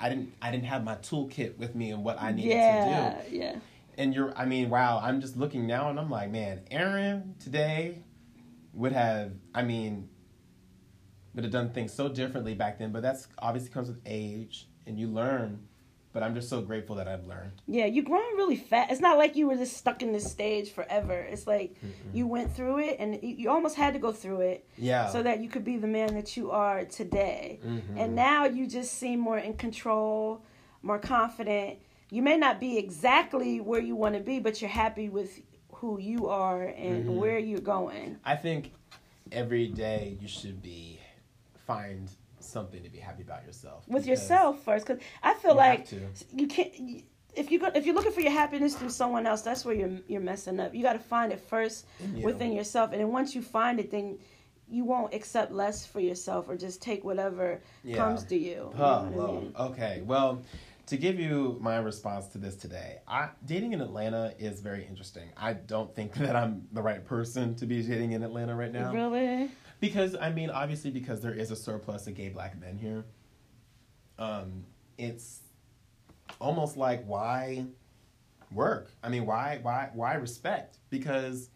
[0.00, 3.30] I didn't, I didn't have my toolkit with me and what I needed yeah to
[3.30, 3.36] do.
[3.36, 3.56] yeah
[3.98, 5.00] And you're, I mean, wow.
[5.02, 7.98] I'm just looking now and I'm like, man, Aaron today
[8.72, 10.08] would have, I mean,
[11.34, 12.92] would have done things so differently back then.
[12.92, 15.66] But that's obviously comes with age and you learn.
[16.12, 17.52] But I'm just so grateful that I've learned.
[17.66, 20.70] yeah you're growing really fast it's not like you were just stuck in this stage
[20.72, 21.74] forever it's like
[22.12, 25.08] you went through it and you almost had to go through it Yeah.
[25.08, 27.60] so that you could be the man that you are today.
[27.64, 27.96] Mhm.
[27.96, 30.42] And now you just seem more in control,
[30.82, 31.78] more confident.
[32.10, 35.40] You may not be exactly where you want to be, but you're happy with
[35.78, 37.14] who you are and Mhm.
[37.20, 38.18] where you're going.
[38.24, 38.72] I think
[39.30, 41.00] every day you should be
[41.66, 42.10] find
[42.42, 43.84] something to be happy about yourself.
[43.88, 45.88] With yourself first cuz I feel you like
[46.32, 49.64] you can't if you go if you're looking for your happiness through someone else, that's
[49.64, 50.74] where you're you're messing up.
[50.74, 52.24] You got to find it first you.
[52.24, 54.18] within yourself and then once you find it then
[54.68, 57.96] you won't accept less for yourself or just take whatever Yeah.
[57.96, 58.70] comes to you.
[58.72, 59.54] you know Oh, I mean?
[59.58, 60.42] Okay, well,
[60.86, 65.28] to give you my response to this today, I, dating in Atlanta is very interesting.
[65.36, 68.92] I don't think that I'm the right person to be dating in Atlanta right now.
[68.92, 69.50] Really?
[69.82, 73.04] Because, I mean, obviously, because there is a surplus of gay black men here,
[74.16, 74.64] um,
[74.96, 75.40] it's
[76.40, 77.66] almost like why
[78.52, 78.92] work?
[79.02, 80.78] I mean, why, why, why respect?
[80.88, 81.50] Because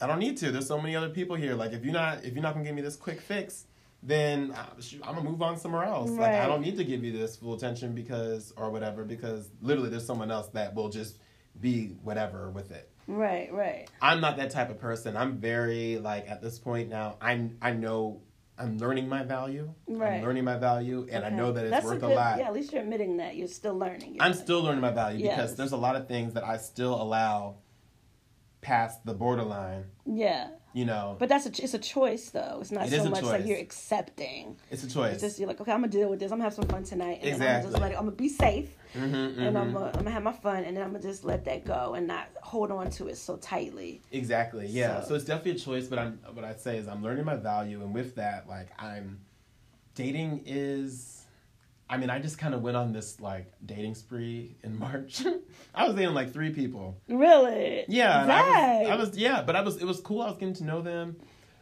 [0.00, 0.50] I don't need to.
[0.50, 1.54] There's so many other people here.
[1.54, 3.66] Like, if you're not, if you're not gonna give me this quick fix,
[4.02, 4.54] then
[5.04, 6.08] I'm gonna move on somewhere else.
[6.12, 9.90] Like, I don't need to give you this full attention because, or whatever, because literally,
[9.90, 11.18] there's someone else that will just
[11.60, 12.88] be whatever with it.
[13.06, 13.88] Right, right.
[14.00, 15.16] I'm not that type of person.
[15.16, 17.16] I'm very like at this point now.
[17.20, 18.22] I'm I know
[18.58, 19.72] I'm learning my value.
[19.88, 20.14] Right.
[20.14, 22.38] I'm learning my value, and I know that it's That's worth a, a, lot.
[22.38, 24.18] Yeah, at least you're admitting that you're still learning.
[24.20, 25.36] I'm still learning my value Yes.
[25.36, 27.56] because there's a lot of things that I still allow
[28.60, 29.86] past the borderline.
[30.06, 32.58] Yeah, You know, but that's a it's a choice though.
[32.62, 34.56] It's not It so much like you're accepting.
[34.70, 35.12] it's a choice.
[35.14, 36.32] It's just you're like, okay, I'm gonna deal with this.
[36.32, 37.90] I'm gonna have some fun tonight, and then I'm gonna Exactly.
[37.90, 37.98] it.
[37.98, 40.82] I'm gonna be safe, Mhm, and I'm gonna, I'm gonna have my fun, and then
[40.82, 44.00] I'm gonna just let that go and not hold on to it so tightly.
[44.12, 44.66] Exactly.
[44.66, 45.02] Yeah.
[45.02, 45.14] So- So.
[45.16, 47.92] it's definitely a choice, but I'm what I say is I'm learning my value, and
[47.92, 49.20] with that, like I'm
[49.94, 51.21] dating is.
[51.92, 55.22] I mean, I just kind of went on this like dating spree in March.
[55.74, 56.96] I was dating like three people.
[57.06, 57.84] Really?
[57.86, 58.40] Yeah, Right.
[58.40, 60.22] I was, I was yeah, but I was it was cool.
[60.22, 61.16] I was getting to know them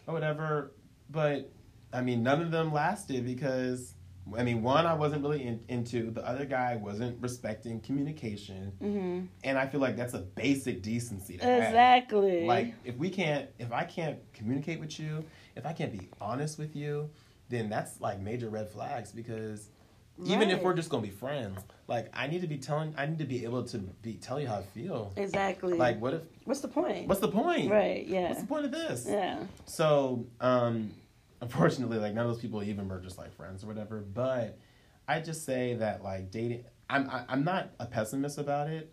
[0.07, 0.71] or whatever.
[1.11, 1.51] But
[1.93, 3.95] I mean, none of them lasted because
[4.39, 6.13] I mean, one I wasn't really in, into.
[6.13, 11.39] The other guy wasn't respecting communication, hmm and I feel like that's a basic decency
[11.39, 11.63] to have.
[11.65, 12.45] Exactly.
[12.45, 15.25] Like if we can't, if I can't communicate with you,
[15.57, 17.11] if I can't be honest with you,
[17.49, 19.71] then that's like major red flags because
[20.25, 23.19] even if we're just gonna be friends, like I need to be telling, I need
[23.19, 25.13] to be able to be tell you how I feel.
[25.17, 25.75] exactly.
[25.75, 27.09] Like what if what's the point?
[27.09, 27.71] What's the point?
[27.71, 28.07] right?
[28.07, 28.29] Yeah.
[28.29, 29.07] What's the point of this?
[29.09, 29.41] Yeah.
[29.67, 30.93] So, um,
[31.41, 34.01] unfortunately, like none of those people even were just like friends or whatever.
[34.01, 34.59] But
[35.09, 36.65] I just say that like dating.
[36.89, 38.93] I'm I, I'm not a pessimist about it.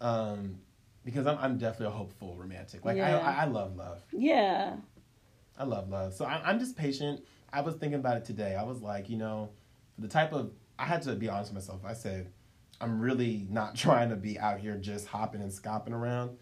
[0.00, 0.58] Um,
[1.04, 2.84] because I'm I'm definitely a hopeful romantic.
[2.84, 3.18] Like Yeah.
[3.18, 4.02] I, I I love love.
[4.12, 4.76] Yeah.
[5.58, 6.12] I love love.
[6.12, 7.24] So I, I'm just patient.
[7.52, 8.54] I was thinking about it today.
[8.56, 9.50] I was like, you know,
[9.98, 11.80] the type of I had to be honest with myself.
[11.86, 12.30] I said,
[12.80, 16.36] I'm really not trying to be out here just hopping and scopping around.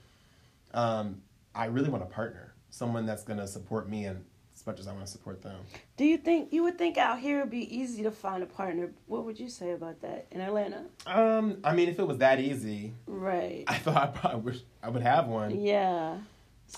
[0.72, 1.22] Um,
[1.54, 4.24] I really want a partner, someone that's gonna support me and
[4.56, 5.56] as much as I want to support them.
[5.96, 8.92] Do you think you would think out here it'd be easy to find a partner?
[9.06, 10.84] What would you say about that in Atlanta?
[11.06, 13.64] Um, I mean, if it was that easy, Right.
[13.68, 15.60] I thought I probably wish I would have one.
[15.60, 16.18] Yeah.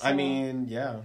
[0.02, 1.00] I mean, yeah,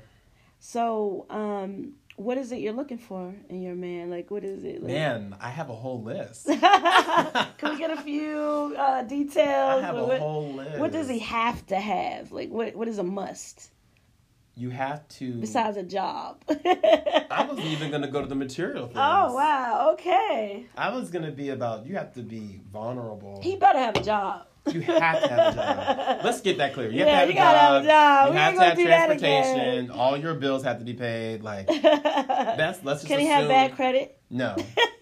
[0.60, 4.10] So, um, what is it you're looking for in your man?
[4.10, 4.82] Like, what is it?
[4.84, 6.46] Like, man, I have a whole list.
[6.48, 9.84] Can we get a few uh, details?
[9.84, 10.80] I have a what, whole list.
[10.80, 12.32] what does he have to have?
[12.32, 13.72] Like, what what is a must
[14.56, 15.34] You have to.
[15.40, 16.44] besides a job?
[16.50, 18.98] I wasn't even gonna go to the material things.
[19.00, 19.92] Oh wow!
[19.94, 23.40] Okay, I was gonna be about you have to be vulnerable.
[23.42, 24.46] he better have a job.
[24.68, 26.20] You have to have a job.
[26.26, 26.92] Let's get that clear.
[26.92, 27.74] You have Yeah, to have you a gotta job.
[27.74, 28.28] have a job.
[28.28, 28.78] You We have to have
[29.18, 29.92] transportation.
[29.92, 31.42] All your bills have to be paid.
[31.44, 34.18] Like that's let's just Can he assume have bad credit?
[34.30, 34.56] no.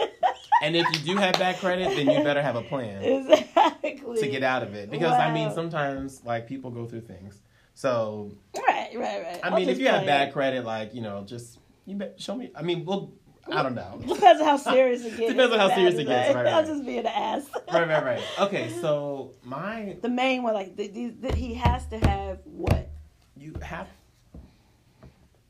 [0.61, 4.19] and if you do have bad credit, then you better have a plan Exactly.
[4.19, 4.89] to get out of it.
[4.89, 7.39] Because I mean, sometimes like people go through things.
[7.73, 9.39] So Right, right, right.
[9.43, 12.35] I I'm mean, if you have bad credit, like you know, just you bet, show
[12.35, 12.51] me.
[12.55, 13.11] I mean, well,
[13.51, 13.99] I don't know.
[14.07, 15.31] Depends on how serious it gets.
[15.31, 16.65] Depends on how serious it gets, right, right.
[16.65, 17.45] just being an ass.
[17.71, 18.23] right, right, right.
[18.39, 22.89] Okay, so my The main one, like, the, the, the, he has to have what
[23.35, 23.87] you have.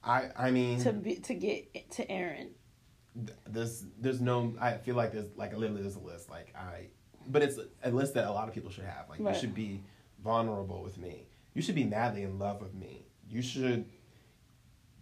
[0.04, 2.52] I I mean, to be to get to Aaron.
[3.16, 4.56] th- there's there's no.
[4.60, 6.30] I feel like there's like literally there's a list.
[6.30, 6.88] Like I,
[7.28, 9.10] but it's a list that a lot of people should have.
[9.10, 9.36] Like Right.
[9.36, 9.84] you should be
[10.24, 11.28] vulnerable with me.
[11.54, 13.06] You should be madly in love with me.
[13.30, 13.86] You should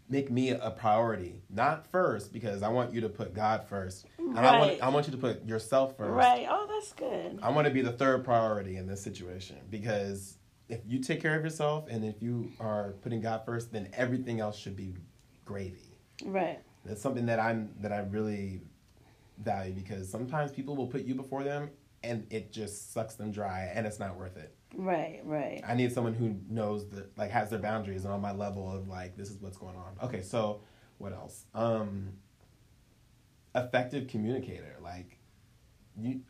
[0.10, 4.38] make me a priority, not first because I want you to put God first, and
[4.40, 6.12] I want I want you to put yourself first.
[6.12, 6.48] Right.
[6.50, 7.40] Oh, that's good.
[7.42, 10.38] I want to be the third priority in this situation because
[10.70, 14.40] if you take care of yourself and if you are putting God first, then everything
[14.40, 14.94] else should be
[15.46, 15.98] gravy.
[16.24, 16.60] Right.
[16.86, 18.62] That's something that I'm that I really
[19.40, 21.70] value because sometimes people will put you before them
[22.04, 24.57] and it just sucks them dry and it's not worth it.
[24.76, 25.22] Right.
[25.24, 25.64] Right.
[25.68, 28.88] I need someone who knows that like has their boundaries and on my level of
[28.88, 29.98] like this is what's going on.
[30.04, 30.62] Okay, so
[30.98, 31.46] what else?
[31.54, 32.14] Um
[33.56, 34.76] effective communicator.
[34.82, 35.20] Like
[36.00, 36.22] you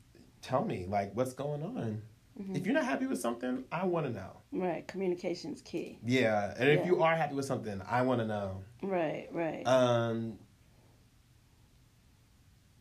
[0.41, 2.01] tell me like what's going on.
[2.39, 2.55] Mm-hmm.
[2.55, 4.41] If you're not happy with something, I want to know.
[4.51, 4.87] Right.
[4.87, 5.97] Communication's key.
[6.05, 8.63] Yeah, and if you are happy with something, I want to know.
[8.83, 9.27] Right.
[9.31, 9.65] Right.
[9.65, 10.37] Um,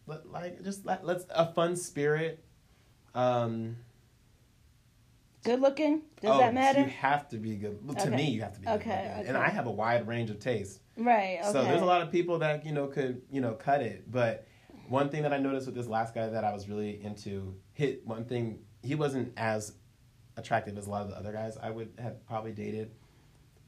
[0.06, 2.44] like just let, let's a fun spirit.
[3.14, 3.76] Um,
[5.46, 6.02] good looking.
[6.20, 6.80] Does oh, that matter?
[6.80, 7.78] You have to be good.
[7.86, 8.16] well, To Okay.
[8.16, 9.28] me, you have to be good Okay, okay.
[9.28, 10.80] and I have a wide range of tastes.
[10.96, 11.38] Right.
[11.40, 11.52] Okay.
[11.52, 14.46] So there's a lot of people that you know could you know cut it, but
[14.88, 18.06] one thing that I noticed with this last guy that I was really into hit
[18.06, 19.72] one thing he wasn't as
[20.36, 22.90] attractive as a lot of the other guys I would have probably dated,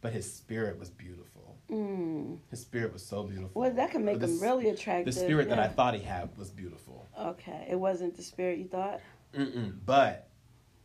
[0.01, 1.57] but his spirit was beautiful.
[1.71, 2.39] Mm.
[2.51, 3.61] His spirit was so beautiful.
[3.61, 5.15] Well, that can make The him really attractive.
[5.15, 7.09] The spirit that I thought he had was beautiful.
[7.19, 7.67] Okay.
[7.71, 9.01] It wasn't the spirit you thought.
[9.35, 9.75] Mm-mm.
[9.85, 10.28] But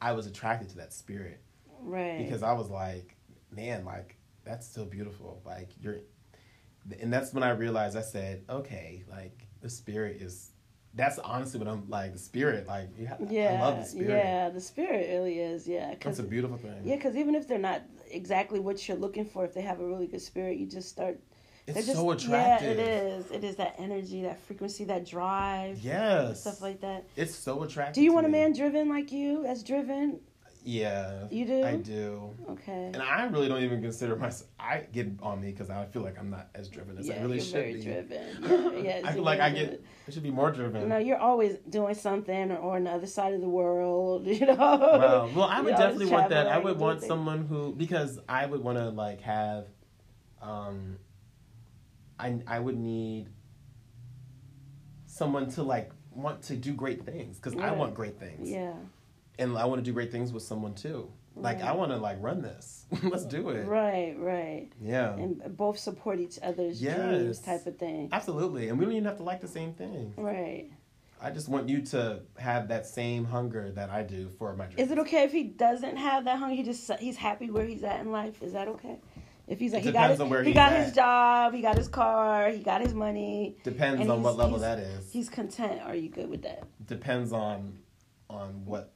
[0.04, 1.40] I was attracted to that spirit
[1.82, 2.18] Right.
[2.18, 3.16] because I was like,
[3.52, 5.42] man, like that's so beautiful.
[5.46, 6.00] Like you're,
[7.00, 10.50] and that's when I realized I said, okay, like the spirit is.
[10.96, 12.14] That's honestly what I'm like.
[12.14, 13.58] The spirit, like yeah, yeah.
[13.60, 14.10] I love the spirit.
[14.10, 14.50] Yeah.
[14.50, 15.68] The spirit really is.
[15.68, 15.90] Yeah.
[15.92, 16.82] It's Cause a beautiful thing.
[16.84, 19.88] Yeah, because even if they're not exactly what you're looking for, if they have a
[19.88, 21.20] really good spirit, you just start.
[21.68, 22.78] It's just, so attractive.
[22.78, 23.32] Yeah, it is.
[23.32, 26.42] It is that energy, that frequency, that drive, Yes.
[26.42, 27.06] stuff like that.
[27.16, 27.96] It's so attractive.
[27.96, 29.46] Do you want a man driven like you?
[29.46, 30.20] As driven?
[30.66, 31.28] Yeah.
[31.30, 31.64] You do?
[31.64, 32.30] I do.
[32.52, 32.92] Okay.
[32.94, 34.50] And I really don't even consider myself.
[34.58, 37.22] I get on me because I feel like I'm not as driven as yeah, I
[37.22, 37.84] really you're should very be.
[37.84, 38.44] driven.
[38.86, 39.68] Yeah, yeah, I feel like I get.
[39.68, 39.86] driven.
[40.08, 40.88] I should be more driven.
[40.88, 44.26] No, you're always doing something or, or on the other side of the world.
[44.28, 44.56] You know.
[44.56, 45.30] Wow.
[45.36, 46.48] Well, I would definitely want that.
[46.48, 49.68] I would want someone who because I would want to like have,
[50.42, 50.98] um.
[52.24, 53.28] I I would need
[55.06, 58.74] someone to like want to do great things because I want great things Yeah.
[59.40, 61.12] and I want to do great things with someone too.
[61.36, 62.86] Like I want to like run this.
[63.04, 63.66] Let's do it.
[63.66, 64.16] Right.
[64.18, 64.70] Right.
[64.80, 65.16] Yeah.
[65.16, 66.98] And both support each other's Yes.
[66.98, 68.10] dreams, type of thing.
[68.12, 68.70] Absolutely.
[68.70, 70.14] And we don't even have to like the same thing.
[70.16, 70.70] Right.
[71.20, 74.82] I just want you to have that same hunger that I do for my dreams.
[74.82, 76.54] Is it okay if he doesn't have that hunger?
[76.56, 78.44] He just he's happy where he's at in life.
[78.44, 78.98] Is that okay?
[79.48, 80.86] If he's like he got his, he got at.
[80.86, 84.80] his job, he got his car, he got his money, Depends on what level that
[84.80, 85.12] is.
[85.12, 85.82] he's content.
[85.84, 86.64] Are you good with that?
[86.88, 87.78] Depends on
[88.30, 88.94] on what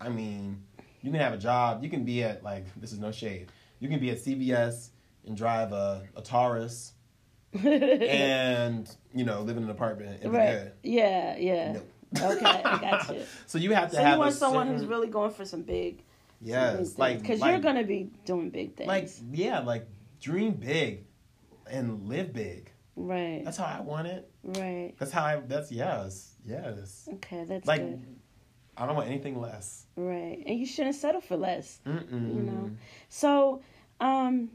[0.00, 0.62] I mean,
[1.02, 3.48] you can have a job, you can be at like this is no shade.
[3.78, 4.88] You can be at CVS
[5.26, 6.92] and drive a, a Taurus
[7.52, 10.46] and you know, live in an apartment and right?
[10.46, 10.72] be good.
[10.82, 11.72] Yeah, yeah.
[11.72, 12.30] No.
[12.32, 13.22] Okay, I got you.
[13.46, 15.62] so you have to So have you want someone certain- who's really going for some
[15.62, 16.02] big,
[16.40, 19.86] yes, like because like, you're gonna be doing big things, like yeah, like
[20.20, 21.04] dream big
[21.70, 22.70] and live big.
[22.96, 24.30] right, That's how I want it.
[24.42, 24.94] right.
[24.98, 25.40] That's how I.
[25.46, 27.08] That's yes, yes.
[27.14, 28.04] Okay, that's Like good.
[28.76, 29.84] I don't want anything less.
[29.96, 31.80] Right, and you shouldn't settle for less.
[31.86, 32.34] Mm-mm.
[32.34, 32.70] You know.
[33.10, 33.62] So,
[34.00, 34.50] um,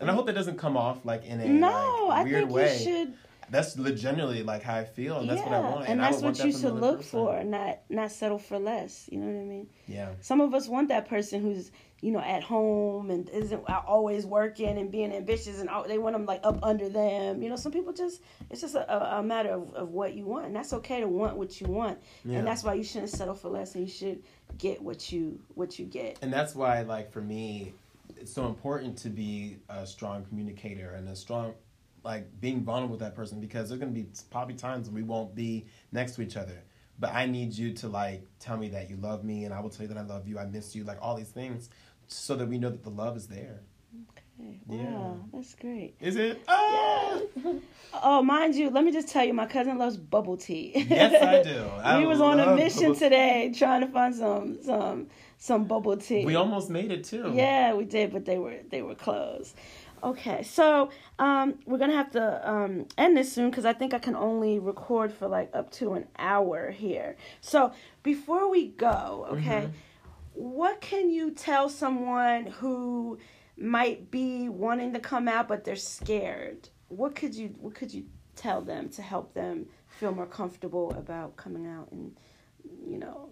[0.00, 2.50] And I hope that doesn't come off like in a no, like, I weird think
[2.50, 2.78] way.
[2.78, 3.14] you should.
[3.50, 5.88] That's legitimately like how I feel, and that's yeah, what I want.
[5.88, 7.10] and I that's what that you should look person.
[7.10, 9.08] for, not not settle for less.
[9.10, 9.68] You know what I mean?
[9.86, 10.10] Yeah.
[10.20, 14.78] Some of us want that person who's you know at home and isn't always working
[14.78, 17.42] and being ambitious, and all, they want them like up under them.
[17.42, 20.46] You know, some people just it's just a, a matter of, of what you want,
[20.46, 22.38] and that's okay to want what you want, Yeah.
[22.38, 24.22] and that's why you shouldn't settle for less, and you should
[24.58, 26.18] get what you what you get.
[26.22, 27.72] And that's why, like for me,
[28.16, 31.54] it's so important to be a strong communicator and a strong,
[32.02, 35.34] like being vulnerable with that person because there's gonna be probably times when we won't
[35.34, 36.62] be next to each other.
[36.98, 39.70] But I need you to like tell me that you love me, and I will
[39.70, 40.38] tell you that I love you.
[40.38, 41.70] I miss you, like all these things,
[42.06, 43.60] so that we know that the love is there.
[44.10, 44.60] Okay.
[44.68, 44.84] Yeah.
[44.84, 45.94] Wow, that's great.
[46.00, 46.42] Is it?
[46.46, 47.20] Ah!
[48.02, 50.86] Oh, mind you, let me just tell you, my cousin loves bubble tea.
[50.88, 51.64] Yes, I do.
[51.82, 55.08] I we was on a mission today trying to find some some
[55.38, 56.24] some bubble tea.
[56.24, 57.32] We almost made it too.
[57.34, 59.56] Yeah, we did, but they were they were closed.
[60.02, 63.98] Okay, so um, we're gonna have to um, end this soon because I think I
[63.98, 67.16] can only record for like up to an hour here.
[67.40, 69.72] So before we go, okay, Mhm.
[70.34, 73.18] what can you tell someone who
[73.56, 76.68] might be wanting to come out but they're scared?
[76.88, 81.36] What could you what could you tell them to help them feel more comfortable about
[81.36, 82.16] coming out and
[82.86, 83.28] you know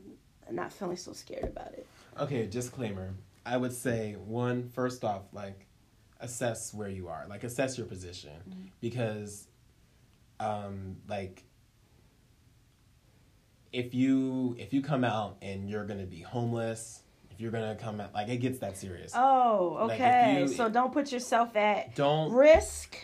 [0.50, 1.86] not feeling so scared about it?
[2.18, 3.14] Okay, disclaimer.
[3.46, 5.66] I would say one first off, like
[6.20, 8.66] assess where you are, like assess your position, Mm-hmm.
[8.80, 9.46] because,
[10.40, 11.44] um, like
[13.72, 18.00] if you if you come out and you're gonna be homeless, if you're gonna come
[18.00, 19.12] out like it gets that serious.
[19.14, 20.40] Oh, Like, okay.
[20.40, 22.96] you- so don't put yourself at Don't risk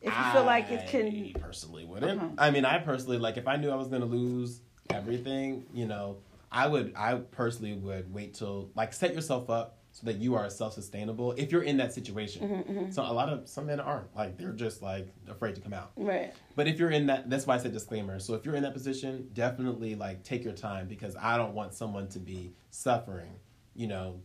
[0.00, 1.32] if you feel like it can.
[1.40, 2.22] personally wouldn't.
[2.22, 2.34] Okay.
[2.38, 4.60] I mean, I personally like if I knew I was gonna lose
[4.90, 6.18] everything, you know,
[6.52, 6.92] I would.
[6.94, 11.32] I personally would wait till like set yourself up so that you are self sustainable.
[11.32, 14.50] If you're in that situation, Mm-hmm, so a lot of some men aren't like they're
[14.50, 15.92] just like afraid to come out.
[15.94, 16.32] Right.
[16.56, 18.18] But if you're in that, that's why I said disclaimer.
[18.18, 21.74] So if you're in that position, definitely like take your time because I don't want
[21.74, 23.30] someone to be suffering,
[23.76, 24.20] you know,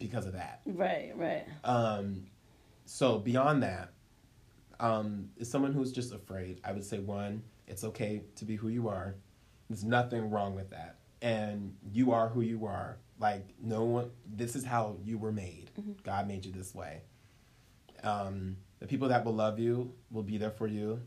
[0.00, 0.62] because of that.
[0.66, 1.12] Right.
[1.14, 1.44] Right.
[1.62, 2.26] Um,
[2.86, 3.92] so beyond that,
[4.80, 6.60] um, is someone who's just afraid.
[6.64, 9.14] I would say one, it's okay to be who you are.
[9.70, 12.98] There's nothing wrong with that, and you are who you are.
[13.18, 15.70] Like no one, this is how you were made.
[16.02, 17.00] God made you this way.
[18.02, 21.00] Um, the people that will love you will be there for you.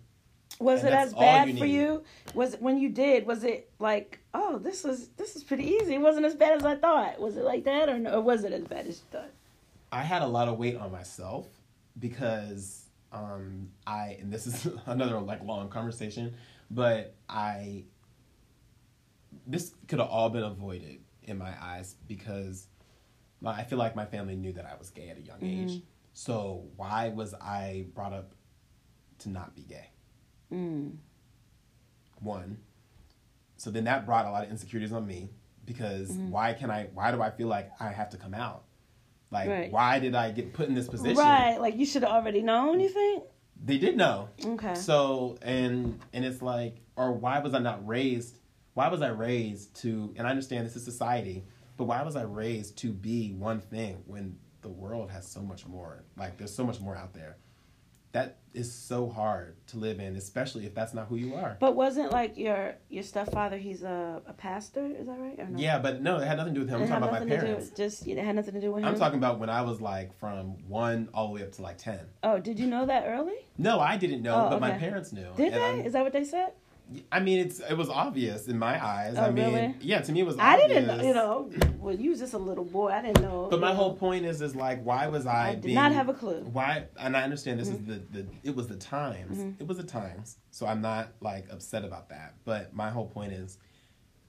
[0.60, 2.04] Was And it as bad you for you?
[2.34, 3.26] Was it when you did?
[3.26, 5.96] Was it like, oh, this was this is pretty easy.
[5.96, 7.20] It wasn't as bad as I thought.
[7.20, 9.32] Was it like that, or, no, or was it as bad as you thought?
[9.92, 11.48] I had a lot of weight on myself
[11.98, 16.34] because um, I and this is another like long conversation,
[16.70, 17.84] but I
[19.46, 22.68] this could have all been avoided in my eyes because
[23.42, 25.82] my, I feel like my family knew that I was gay at a young age.
[26.14, 28.34] So why was I brought up
[29.20, 29.92] to not be gay?
[30.52, 30.98] Mm.
[32.20, 32.58] One.
[33.56, 35.30] So then that brought a lot of insecurities on me
[35.66, 38.64] because why can I why do I feel like I have to come out?
[39.32, 39.72] Like Right.
[39.72, 41.18] why did I get put in this position?
[41.18, 41.58] Right.
[41.60, 42.80] Like you should have already known.
[42.80, 43.24] You think?
[43.64, 44.30] They did know.
[44.44, 44.76] Okay.
[44.76, 48.39] So and and it's like or why was I not raised
[48.80, 51.44] why was I raised to and I understand this is society,
[51.76, 55.68] but why was I raised to be one thing when the world has so much
[55.68, 56.06] more?
[56.16, 57.36] Like there's so much more out there.
[58.14, 61.58] That is so hard to live in, especially if that's not who you are.
[61.60, 63.58] But wasn't like your your stepfather?
[63.58, 64.86] He's a, a pastor.
[64.86, 65.38] Is that right?
[65.38, 65.60] Or no?
[65.60, 66.82] Yeah, but no, it had nothing to do with him.
[66.82, 67.70] I'm talking about my nothing to do- parents.
[67.72, 68.88] Just it had nothing to do with him.
[68.88, 71.80] I'm talking about when I was like from one all the way up to like
[71.80, 72.00] ten.
[72.24, 73.36] Oh, did you know that early?
[73.58, 75.28] No, I didn't know, Oh, but my parents knew.
[75.36, 75.62] Did they?
[75.62, 76.54] I'm- Is that what they said?
[77.12, 79.16] I mean, it's it was obvious in my eyes.
[79.18, 79.76] Oh, I mean, really?
[79.82, 80.38] yeah, to me it was.
[80.40, 80.70] I obvious.
[80.70, 81.04] didn't know.
[81.04, 82.90] You know, well, you was just a little boy.
[82.90, 83.48] I didn't know.
[83.50, 83.76] But my know.
[83.76, 85.50] whole point is, is like, why was I?
[85.50, 86.42] I did being, not have a clue.
[86.52, 86.86] Why?
[87.00, 87.92] And I understand this Mm-hmm.
[87.92, 88.28] is the the.
[88.44, 89.56] It was the times.
[89.60, 90.38] It was the times.
[90.50, 92.34] So I'm not like upset about that.
[92.44, 93.60] But my whole point is,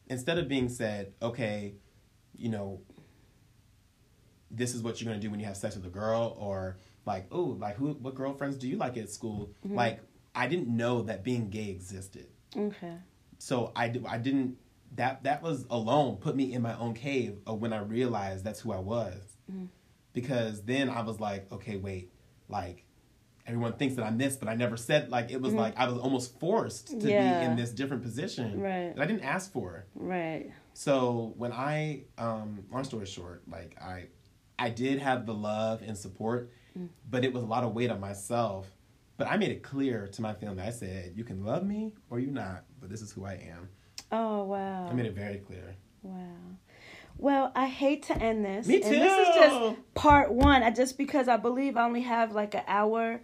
[0.09, 1.77] instead of being said, okay,
[2.37, 2.83] you know,
[4.51, 7.27] this is what you're gonna do when you have sex with a girl, or like,
[7.31, 7.93] oh, like who?
[7.95, 9.51] What girlfriends do you like at school?
[9.65, 9.77] Mm-hmm.
[9.77, 10.01] Like,
[10.35, 12.27] I didn't know that being gay existed.
[12.57, 12.95] Okay.
[13.39, 14.57] so I, I didn't
[14.97, 18.61] that that was alone put me in my own cave of when I realized that's
[18.61, 19.67] who I was Mm-hmm.
[20.13, 22.11] because then I was like okay wait
[22.49, 22.85] like
[23.47, 25.99] everyone thinks that I'm this, but I never said like it was like I was
[25.99, 27.09] almost forced to Mm-hmm.
[27.09, 27.39] Yeah.
[27.41, 28.95] be in this different position Right.
[28.95, 29.87] that I didn't ask for.
[29.95, 30.51] Right.
[30.75, 34.07] So when I, um, long story short, like I,
[34.59, 36.89] I did have the love and support, Mm.
[37.11, 38.71] but it was a lot of weight on myself.
[39.21, 40.63] But I made it clear to my family.
[40.63, 43.69] I said, "You can love me or you not, but this is who I am."
[44.11, 44.89] Oh wow.
[44.89, 45.77] I made it very clear.
[46.03, 46.57] Wow.
[47.19, 48.67] Well, I hate to end this.
[48.67, 50.63] Me And this is just part one.
[50.63, 53.21] I just because I believe I only have like an hour,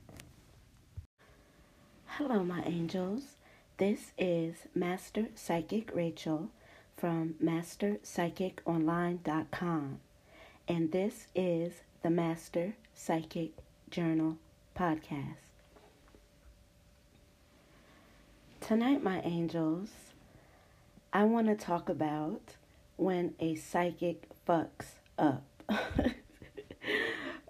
[2.06, 3.34] Hello, my angels.
[3.78, 6.50] This is Master Psychic Rachel
[6.96, 9.98] from MasterPsychicOnline.com,
[10.68, 13.50] and this is the Master Psychic
[13.90, 14.36] Journal
[14.76, 15.36] podcast.
[18.60, 19.88] Tonight, my angels,
[21.12, 22.54] I want to talk about
[22.96, 25.42] when a psychic fucks up.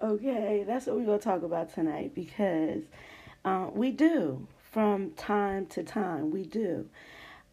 [0.01, 2.83] okay, that's what we're going to talk about tonight because
[3.43, 6.31] uh, we do from time to time.
[6.31, 6.89] We do.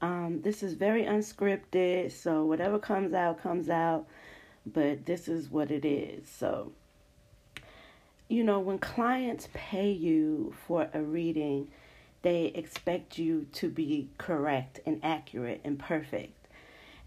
[0.03, 4.07] Um, this is very unscripted, so whatever comes out, comes out,
[4.67, 6.29] but this is what it is.
[6.29, 6.73] So,
[8.29, 11.69] you know, when clients pay you for a reading,
[12.23, 16.49] they expect you to be correct and accurate and perfect.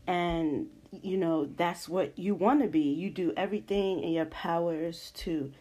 [0.07, 2.79] And, you know, that's what you want to be.
[2.79, 5.51] You do everything in your powers to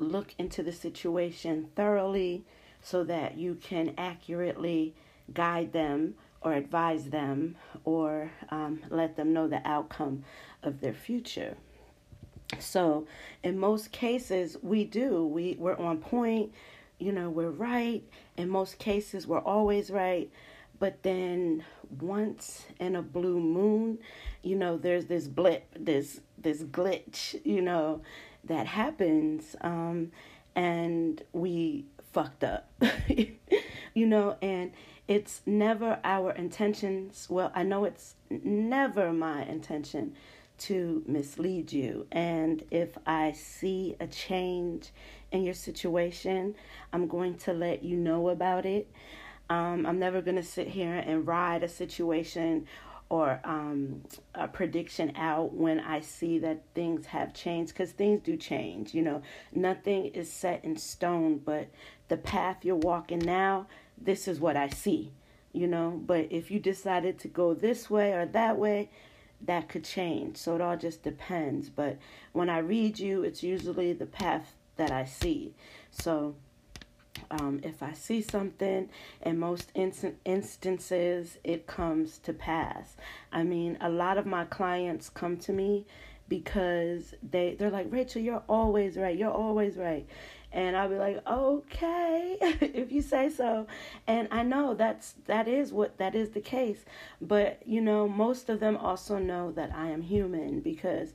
[0.00, 2.44] look into the situation thoroughly
[2.82, 4.94] so that you can accurately
[5.32, 10.24] guide them or advise them or um, let them know the outcome
[10.62, 11.56] of their future.
[12.58, 13.06] So,
[13.42, 15.26] in most cases, we do.
[15.26, 16.52] We, we're on point,
[16.98, 18.02] you know, we're right.
[18.36, 20.30] In most cases, we're always right.
[20.78, 21.64] But then
[22.00, 23.98] once in a blue moon,
[24.42, 28.02] you know, there's this blip, this this glitch, you know,
[28.44, 30.12] that happens, um,
[30.54, 32.70] and we fucked up,
[33.08, 34.72] you know, and
[35.06, 37.26] it's never our intentions.
[37.28, 40.14] Well, I know it's never my intention
[40.56, 42.06] to mislead you.
[42.12, 44.90] And if I see a change
[45.32, 46.54] in your situation,
[46.92, 48.90] I'm going to let you know about it.
[49.50, 52.66] Um, I'm never going to sit here and ride a situation
[53.10, 54.02] or um,
[54.34, 58.94] a prediction out when I see that things have changed because things do change.
[58.94, 61.68] You know, nothing is set in stone, but
[62.08, 63.66] the path you're walking now,
[64.00, 65.12] this is what I see.
[65.52, 68.90] You know, but if you decided to go this way or that way,
[69.40, 70.36] that could change.
[70.36, 71.68] So it all just depends.
[71.68, 71.98] But
[72.32, 75.54] when I read you, it's usually the path that I see.
[75.92, 76.34] So
[77.30, 78.88] um, if I see something,
[79.22, 82.96] in most instant instances, it comes to pass.
[83.32, 85.86] I mean, a lot of my clients come to me
[86.28, 89.16] because they they're like, Rachel, you're always right.
[89.16, 90.06] You're always right.
[90.54, 93.66] And I'll be like, okay, if you say so.
[94.06, 96.84] And I know that's that is what that is the case.
[97.20, 101.12] But you know, most of them also know that I am human because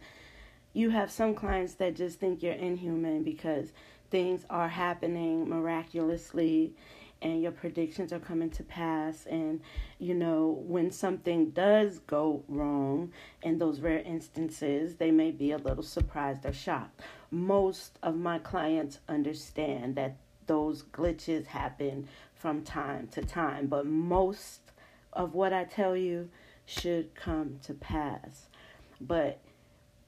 [0.74, 3.72] you have some clients that just think you're inhuman because
[4.12, 6.74] things are happening miraculously
[7.22, 9.62] and your predictions are coming to pass and
[10.00, 13.12] you know when something does go wrong
[13.42, 17.02] in those rare instances they may be a little surprised or shocked
[17.32, 20.18] most of my clients understand that
[20.48, 24.62] those glitches happen from time to time, but most
[25.14, 26.30] of what I tell you
[26.66, 28.48] should come to pass.
[29.02, 29.40] But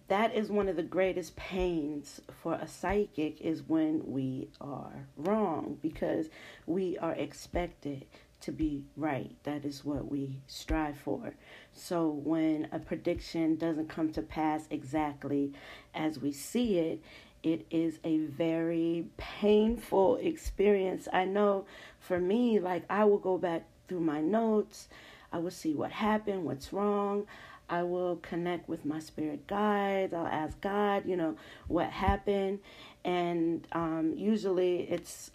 [0.07, 5.77] that is one of the greatest pains for a psychic is when we are wrong
[5.81, 6.29] because
[6.65, 8.05] we are expected
[8.41, 9.35] to be right.
[9.43, 11.33] That is what we strive for.
[11.73, 15.53] So when a prediction doesn't come to pass exactly
[15.93, 17.01] as we see it,
[17.43, 21.07] it is a very painful experience.
[21.11, 21.65] I know
[21.99, 24.87] for me, like I will go back through my notes,
[25.31, 27.25] I will see what happened, what's wrong.
[27.69, 30.13] I will connect with my spirit guides.
[30.13, 31.37] I'll ask God, you know,
[31.69, 32.59] what happened.
[33.05, 35.31] And um, usually it's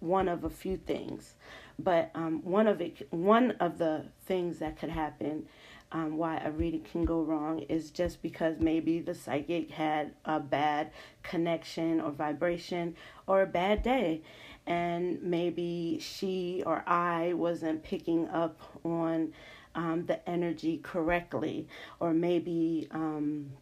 [0.00, 1.34] one of a few things.
[1.78, 5.46] But um, one of it, one of the things that could happen,
[5.92, 10.40] um, why a reading can go wrong, is just because maybe the psychic had a
[10.40, 10.90] bad
[11.22, 12.96] connection or vibration
[13.26, 14.22] or a bad day,
[14.66, 19.32] and maybe she or I wasn't picking up on
[19.74, 21.68] um, the energy correctly,
[22.00, 23.52] or maybe um,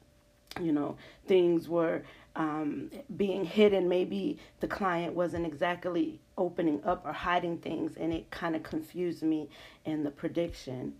[0.61, 0.97] you know
[1.27, 2.03] things were
[2.37, 3.89] um, being hidden.
[3.89, 9.22] Maybe the client wasn't exactly opening up or hiding things, and it kind of confused
[9.22, 9.49] me
[9.85, 10.95] in the prediction.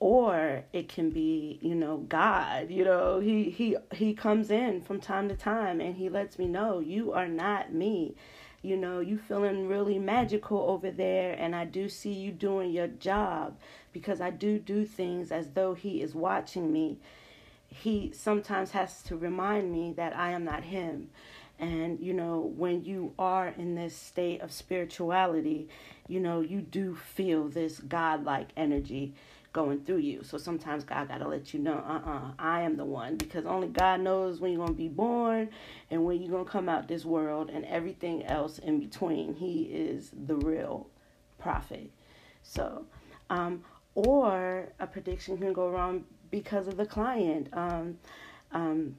[0.00, 2.70] Or it can be, you know, God.
[2.70, 6.46] You know, he he he comes in from time to time, and he lets me
[6.46, 8.14] know you are not me
[8.64, 12.86] you know, you feeling really magical over there, and I do see you doing your
[12.86, 13.58] job
[13.92, 16.98] because I do do things as though He is watching me.
[17.82, 21.10] He sometimes has to remind me that I am not Him.
[21.58, 25.68] And, you know, when you are in this state of spirituality,
[26.08, 29.14] you know, you do feel this godlike energy
[29.52, 30.22] going through you.
[30.24, 33.16] So sometimes God got to let you know, uh uh-uh, uh I am the one
[33.16, 35.48] because only God knows when you're going to be born
[35.90, 39.34] and when you're going to come out this world and everything else in between.
[39.34, 40.88] He is the real
[41.38, 41.90] prophet.
[42.42, 42.86] So,
[43.30, 43.62] um,
[43.94, 47.48] or a prediction can go wrong because of the client.
[47.52, 47.98] Um,
[48.52, 48.96] um,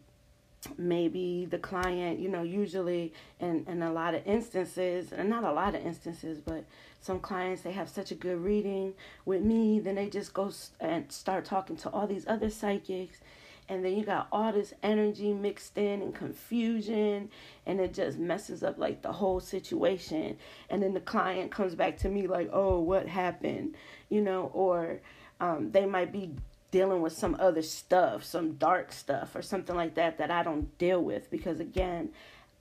[0.77, 5.51] maybe the client, you know, usually in, in a lot of instances, and not a
[5.51, 6.63] lot of instances, but
[7.01, 8.93] some clients, they have such a good reading
[9.25, 13.19] with me, then they just go and start talking to all these other psychics.
[13.67, 17.29] And then you got all this energy mixed in and confusion,
[17.65, 20.37] and it just messes up like the whole situation.
[20.69, 23.75] And then the client comes back to me like, oh, what happened?
[24.09, 24.99] You know, or
[25.39, 26.31] um, they might be
[26.75, 30.77] dealing with some other stuff, some dark stuff or something like that that I don't
[30.77, 32.09] deal with because again,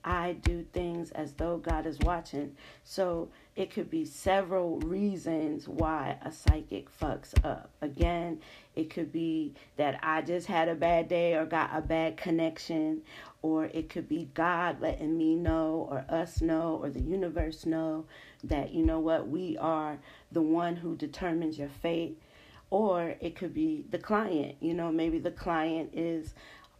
[0.05, 2.55] I do things as though God is watching.
[2.85, 7.71] So it could be several reasons why a psychic fucks up.
[7.81, 8.39] Again,
[8.73, 13.01] it could be that I just had a bad day or got a bad connection,
[13.41, 18.05] or it could be God letting me know, or us know, or the universe know
[18.45, 19.97] that, you know what, we are
[20.31, 22.17] the one who determines your fate
[22.69, 26.33] or it could be the client you know maybe the client is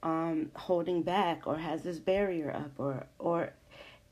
[0.04, 3.54] um, holding back or has this barrier up or or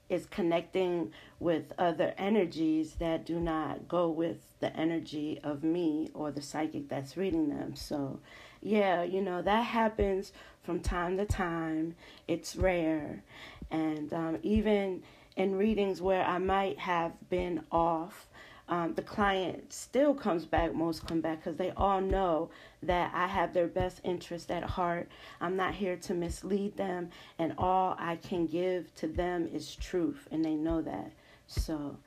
[0.09, 6.31] is connecting with other energies that do not go with the energy of me or
[6.31, 7.75] the psychic that's reading them.
[7.75, 8.19] So
[8.61, 10.31] yeah you know that happens
[10.63, 11.95] from time to time.
[12.27, 13.23] It's rare.
[13.69, 15.03] And um, even
[15.35, 18.27] in readings where i might have been off
[18.69, 22.49] um, the client still comes back, most come back because they all know
[22.81, 25.09] that I have their best interest at heart.
[25.41, 30.29] I'm not here to mislead them, and all I can give to them is truth,
[30.31, 31.11] and they know that.
[31.45, 31.97] So,